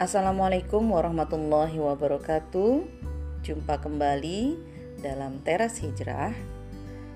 [0.00, 2.88] Assalamualaikum warahmatullahi wabarakatuh.
[3.44, 4.56] Jumpa kembali
[5.04, 6.32] dalam Teras Hijrah.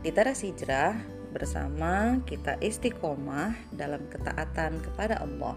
[0.05, 0.93] Di Teras Hijrah
[1.33, 5.57] bersama kita istiqomah dalam ketaatan kepada Allah.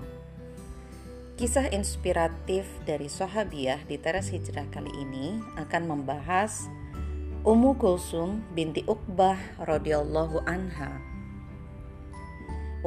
[1.35, 6.71] Kisah inspiratif dari Sahabiah di Teras Hijrah kali ini akan membahas
[7.43, 9.35] Ummu Kulsum binti Uqbah
[9.67, 10.95] radhiyallahu anha.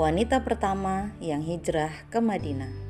[0.00, 2.89] Wanita pertama yang hijrah ke Madinah.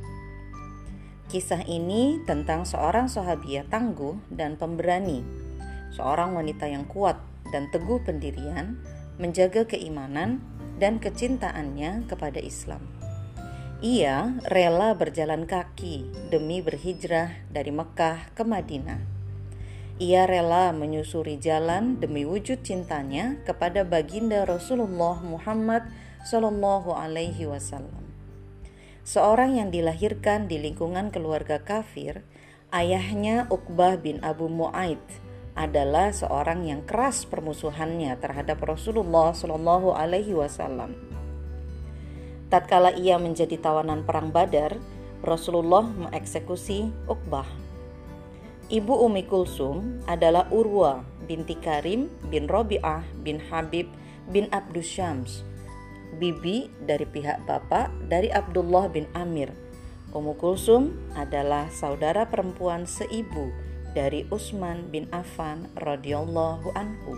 [1.31, 5.23] Kisah ini tentang seorang sahabiah tangguh dan pemberani,
[5.95, 7.23] seorang wanita yang kuat
[7.55, 8.83] dan teguh pendirian,
[9.15, 10.43] menjaga keimanan
[10.83, 12.83] dan kecintaannya kepada Islam.
[13.79, 18.99] Ia rela berjalan kaki demi berhijrah dari Mekah ke Madinah.
[20.03, 25.87] Ia rela menyusuri jalan demi wujud cintanya kepada baginda Rasulullah Muhammad
[26.27, 28.10] Shallallahu Alaihi Wasallam.
[29.11, 32.23] Seorang yang dilahirkan di lingkungan keluarga kafir,
[32.71, 35.03] ayahnya Uqbah bin Abu Mu'aid
[35.59, 40.95] adalah seorang yang keras permusuhannya terhadap Rasulullah Shallallahu Alaihi Wasallam
[42.55, 44.79] Tatkala ia menjadi tawanan perang Badar,
[45.27, 47.51] Rasulullah mengeksekusi Uqbah.
[48.71, 53.91] Ibu Umi Kulsum adalah Urwa binti Karim bin Robi'ah bin Habib
[54.31, 55.43] bin Abdus Syams,
[56.19, 59.53] bibi dari pihak bapak dari Abdullah bin Amir.
[60.11, 63.55] Ummu Kulsum adalah saudara perempuan seibu
[63.95, 67.15] dari Utsman bin Affan radhiyallahu anhu.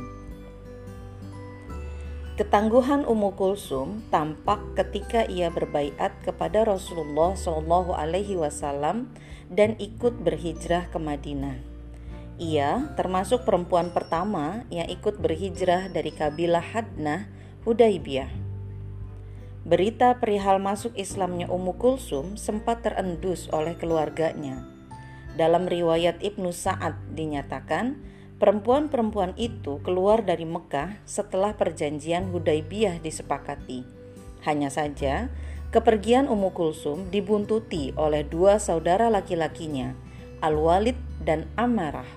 [2.37, 9.13] Ketangguhan Ummu Kulsum tampak ketika ia berbaiat kepada Rasulullah Shallallahu Alaihi Wasallam
[9.53, 11.61] dan ikut berhijrah ke Madinah.
[12.41, 17.29] Ia termasuk perempuan pertama yang ikut berhijrah dari kabilah Hadnah
[17.69, 18.42] Hudaibiyah.
[19.63, 24.67] Berita perihal masuk Islamnya Ummu Kulsum sempat terendus oleh keluarganya.
[25.39, 28.13] Dalam riwayat Ibnu Sa'ad dinyatakan,
[28.43, 33.87] Perempuan-perempuan itu keluar dari Mekah setelah perjanjian Hudaibiyah disepakati.
[34.43, 35.31] Hanya saja,
[35.71, 39.95] kepergian Ummu Kulsum dibuntuti oleh dua saudara laki-lakinya,
[40.43, 42.11] Al-Walid dan Amarah.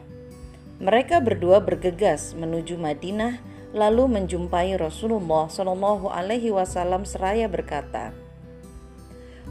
[0.82, 3.38] Mereka berdua bergegas menuju Madinah
[3.72, 8.12] lalu menjumpai Rasulullah Shallallahu alaihi wasallam seraya berkata,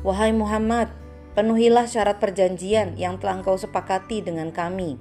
[0.06, 0.92] "Wahai Muhammad,
[1.34, 5.00] penuhilah syarat perjanjian yang telah engkau sepakati dengan kami."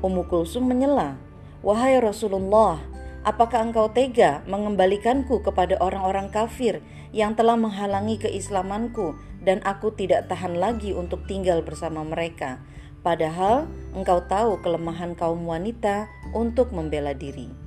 [0.00, 1.18] Ummu Kulsum menyela,
[1.60, 2.80] "Wahai Rasulullah,
[3.26, 10.56] apakah engkau tega mengembalikanku kepada orang-orang kafir yang telah menghalangi keislamanku dan aku tidak tahan
[10.56, 12.62] lagi untuk tinggal bersama mereka?"
[13.04, 17.63] Padahal engkau tahu kelemahan kaum wanita untuk membela diri.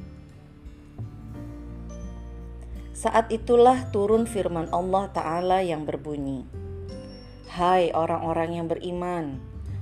[2.98, 6.50] Saat itulah turun firman Allah Ta'ala yang berbunyi,
[7.46, 9.38] "Hai orang-orang yang beriman,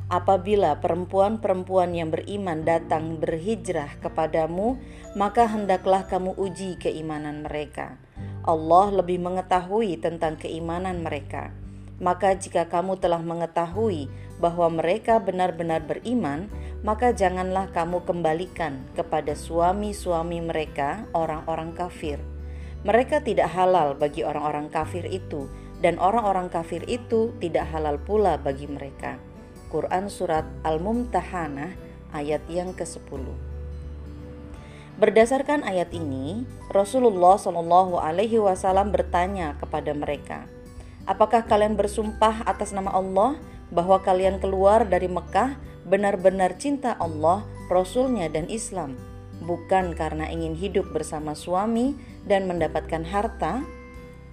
[0.06, 4.78] Apabila perempuan-perempuan yang beriman datang berhijrah kepadamu,
[5.18, 7.98] maka hendaklah kamu uji keimanan mereka.
[8.46, 11.50] Allah lebih mengetahui tentang keimanan mereka.
[11.98, 14.06] Maka, jika kamu telah mengetahui
[14.38, 16.54] bahwa mereka benar-benar beriman,
[16.86, 22.35] maka janganlah kamu kembalikan kepada suami-suami mereka, orang-orang kafir.
[22.86, 25.50] Mereka tidak halal bagi orang-orang kafir itu,
[25.82, 29.18] dan orang-orang kafir itu tidak halal pula bagi mereka.
[29.74, 31.74] Quran Surat Al-Mumtahanah
[32.14, 33.26] ayat yang ke-10.
[35.02, 40.46] Berdasarkan ayat ini, Rasulullah Shallallahu Alaihi Wasallam bertanya kepada mereka,
[41.10, 43.36] apakah kalian bersumpah atas nama Allah
[43.74, 45.58] bahwa kalian keluar dari Mekah
[45.90, 48.96] benar-benar cinta Allah, Rasulnya dan Islam,
[49.46, 51.94] bukan karena ingin hidup bersama suami
[52.26, 53.62] dan mendapatkan harta?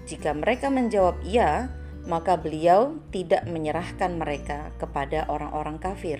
[0.08, 1.70] Jika mereka menjawab iya,
[2.08, 6.18] maka beliau tidak menyerahkan mereka kepada orang-orang kafir.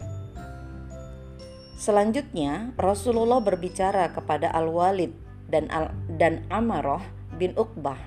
[1.74, 5.10] Selanjutnya, Rasulullah berbicara kepada Al-Walid
[5.50, 7.02] dan Al dan Amaroh
[7.34, 7.98] bin Uqbah.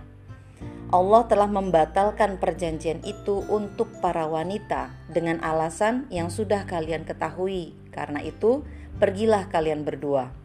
[0.96, 7.76] Allah telah membatalkan perjanjian itu untuk para wanita dengan alasan yang sudah kalian ketahui.
[7.92, 8.64] Karena itu,
[8.96, 10.45] pergilah kalian berdua.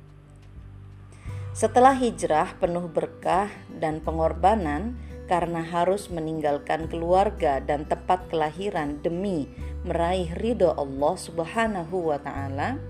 [1.60, 4.96] Setelah hijrah penuh berkah dan pengorbanan,
[5.28, 9.44] karena harus meninggalkan keluarga dan tempat kelahiran demi
[9.84, 12.80] meraih ridho Allah Subhanahu wa taala,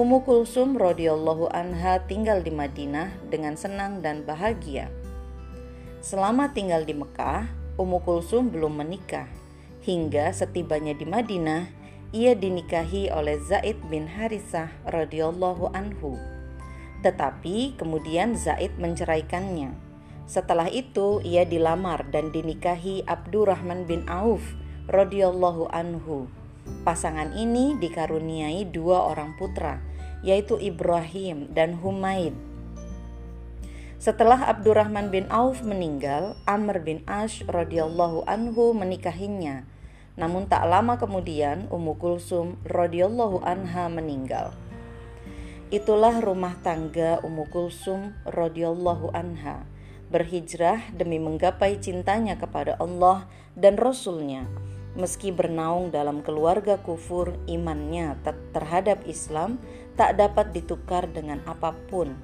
[0.00, 4.88] Ummu Kulsum radhiyallahu anha tinggal di Madinah dengan senang dan bahagia.
[6.00, 9.28] Selama tinggal di Mekah, Ummu Kulsum belum menikah.
[9.84, 11.68] Hingga setibanya di Madinah,
[12.16, 16.35] ia dinikahi oleh Zaid bin Harisah radhiyallahu anhu.
[17.06, 19.86] Tetapi kemudian Zaid menceraikannya
[20.26, 24.42] setelah itu ia dilamar dan dinikahi Abdurrahman bin Auf
[24.90, 26.26] radhiyallahu anhu.
[26.82, 29.78] Pasangan ini dikaruniai dua orang putra,
[30.26, 32.34] yaitu Ibrahim dan Humaid.
[34.02, 39.62] Setelah Abdurrahman bin Auf meninggal, Amr bin Ash radhiyallahu anhu menikahinya.
[40.18, 44.50] Namun tak lama kemudian Ummu Kulsum radhiyallahu anha meninggal.
[45.66, 49.66] Itulah rumah tangga Ummu Kulsum radhiyallahu anha.
[50.14, 53.26] Berhijrah demi menggapai cintanya kepada Allah
[53.58, 54.46] dan Rasulnya.
[54.94, 58.14] Meski bernaung dalam keluarga kufur imannya
[58.54, 59.58] terhadap Islam
[59.98, 62.14] tak dapat ditukar dengan apa pun.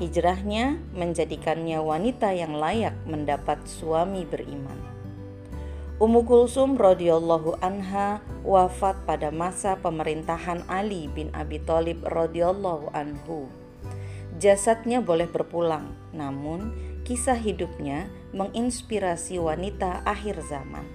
[0.00, 4.97] Hijrahnya menjadikannya wanita yang layak mendapat suami beriman
[5.98, 13.50] Ummu Kulsum radhiyallahu anha wafat pada masa pemerintahan Ali bin Abi Thalib radhiyallahu anhu.
[14.38, 16.70] Jasadnya boleh berpulang, namun
[17.02, 20.86] kisah hidupnya menginspirasi wanita akhir zaman.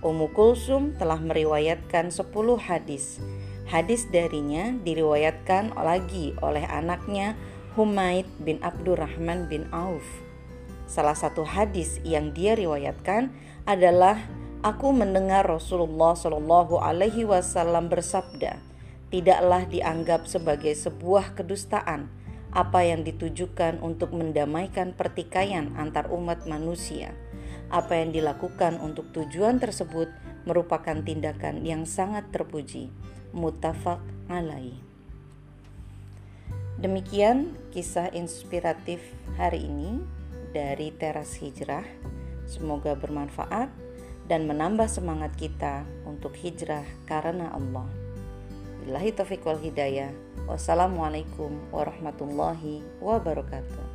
[0.00, 2.24] Ummu Kulsum telah meriwayatkan 10
[2.56, 3.20] hadis.
[3.68, 7.36] Hadis darinya diriwayatkan lagi oleh anaknya
[7.76, 10.24] Humaid bin Abdurrahman bin Auf.
[10.84, 13.32] Salah satu hadis yang dia riwayatkan
[13.64, 14.20] adalah
[14.60, 18.60] aku mendengar Rasulullah Shallallahu Alaihi Wasallam bersabda,
[19.08, 22.12] tidaklah dianggap sebagai sebuah kedustaan
[22.54, 27.10] apa yang ditujukan untuk mendamaikan pertikaian antar umat manusia.
[27.72, 30.06] Apa yang dilakukan untuk tujuan tersebut
[30.46, 32.92] merupakan tindakan yang sangat terpuji.
[33.34, 33.98] Mutafak
[34.30, 34.78] alai.
[36.78, 39.02] Demikian kisah inspiratif
[39.34, 39.98] hari ini
[40.54, 41.82] dari Teras Hijrah.
[42.46, 43.68] Semoga bermanfaat
[44.30, 47.84] dan menambah semangat kita untuk hijrah karena Allah.
[48.84, 50.12] Billahi taufiq wal hidayah.
[50.48, 53.93] Wassalamualaikum warahmatullahi wabarakatuh.